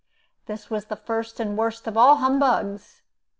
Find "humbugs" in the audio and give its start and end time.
2.15-3.03